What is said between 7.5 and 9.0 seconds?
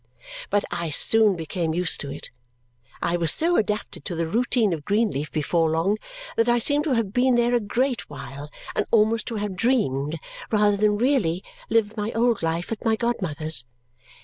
a great while and